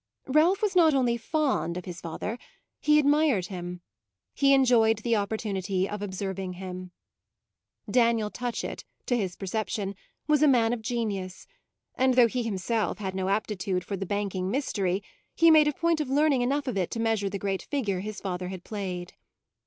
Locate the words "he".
2.79-2.97, 4.33-4.51, 12.25-12.41, 15.35-15.51